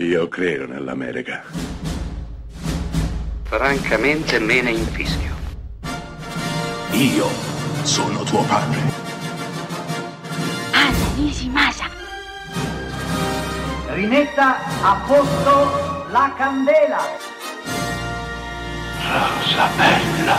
[0.00, 1.42] Io credo nell'America.
[3.42, 5.34] Francamente me ne infischio.
[6.92, 7.26] Io
[7.82, 8.78] sono tuo padre.
[10.70, 11.86] Anna Nishimasa.
[13.88, 17.00] Rimetta a posto la candela.
[19.02, 20.36] Rosa bella.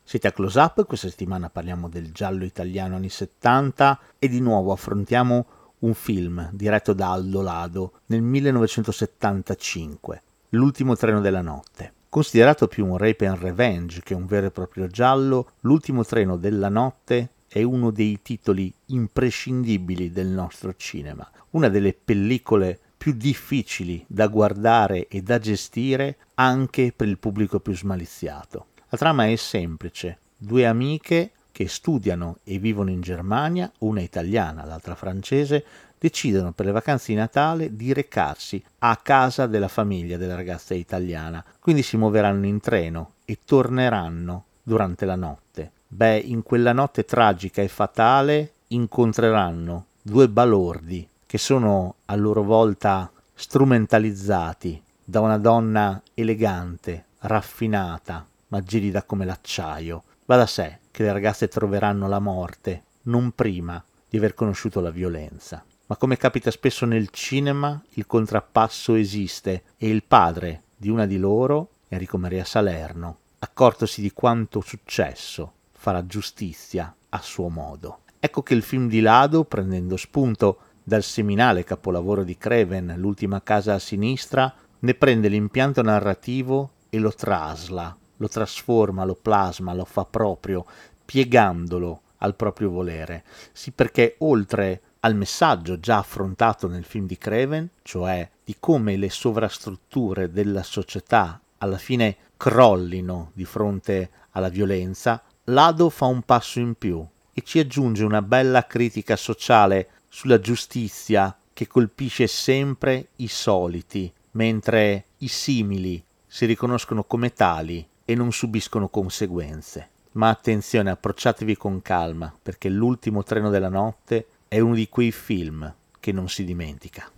[0.00, 4.70] Siete a Close Up, questa settimana parliamo del giallo italiano anni 70 e di nuovo
[4.70, 11.92] affrontiamo un film diretto da Aldo Lado nel 1975, L'ultimo treno della notte.
[12.08, 16.68] Considerato più un rape and revenge che un vero e proprio giallo, L'ultimo treno della
[16.68, 24.28] notte è uno dei titoli imprescindibili del nostro cinema, una delle pellicole più difficili da
[24.28, 28.66] guardare e da gestire anche per il pubblico più smaliziato.
[28.88, 34.96] La trama è semplice, due amiche che studiano e vivono in Germania, una italiana, l'altra
[34.96, 35.64] francese,
[35.96, 41.44] decidono per le vacanze di Natale di recarsi a casa della famiglia della ragazza italiana.
[41.60, 45.70] Quindi si muoveranno in treno e torneranno durante la notte.
[45.86, 53.08] Beh, in quella notte tragica e fatale incontreranno due balordi che sono a loro volta
[53.32, 60.02] strumentalizzati da una donna elegante, raffinata, ma gelida come l'acciaio.
[60.24, 64.90] Va da sé che le ragazze troveranno la morte non prima di aver conosciuto la
[64.90, 65.64] violenza.
[65.86, 71.18] Ma come capita spesso nel cinema, il contrappasso esiste e il padre di una di
[71.18, 78.02] loro, Enrico Maria Salerno, accortosi di quanto successo, farà giustizia a suo modo.
[78.20, 83.74] Ecco che il film di Lado, prendendo spunto dal seminale capolavoro di Craven, L'ultima casa
[83.74, 90.04] a sinistra, ne prende l'impianto narrativo e lo trasla lo trasforma, lo plasma, lo fa
[90.04, 90.64] proprio,
[91.04, 93.24] piegandolo al proprio volere.
[93.52, 99.10] Sì, perché oltre al messaggio già affrontato nel film di Craven, cioè di come le
[99.10, 106.74] sovrastrutture della società alla fine crollino di fronte alla violenza, Lado fa un passo in
[106.74, 114.10] più e ci aggiunge una bella critica sociale sulla giustizia che colpisce sempre i soliti,
[114.32, 119.88] mentre i simili si riconoscono come tali e non subiscono conseguenze.
[120.12, 125.72] Ma attenzione, approcciatevi con calma, perché l'ultimo treno della notte è uno di quei film
[125.98, 127.10] che non si dimentica.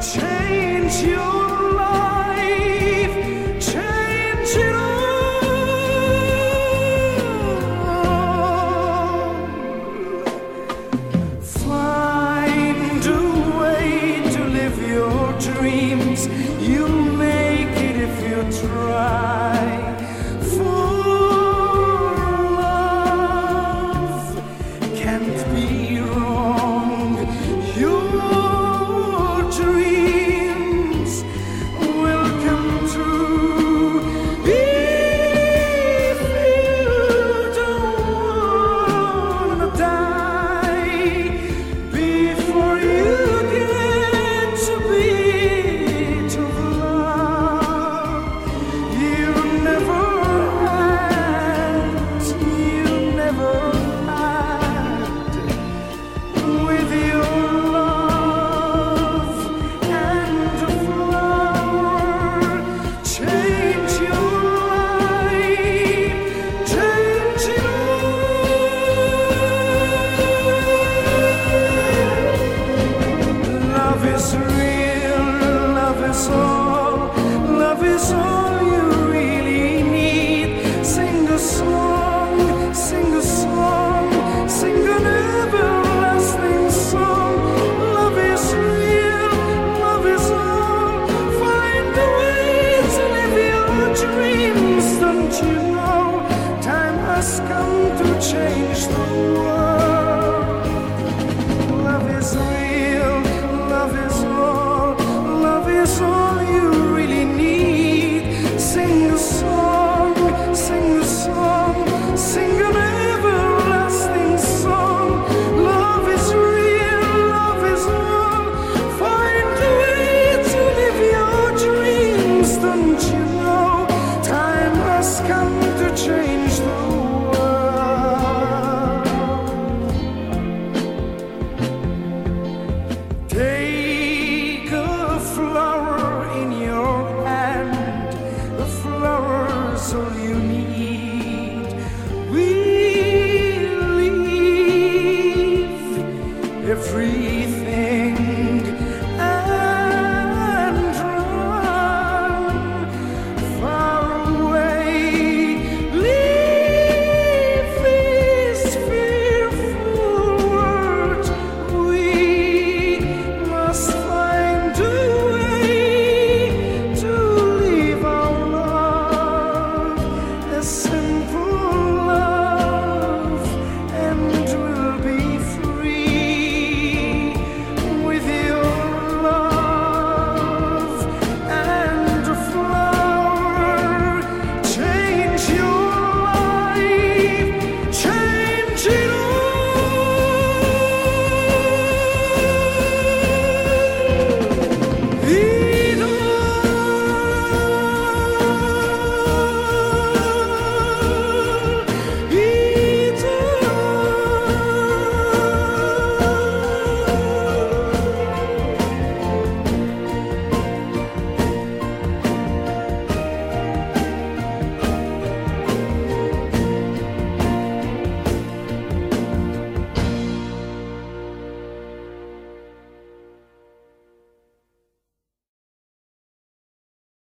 [0.00, 1.39] change you.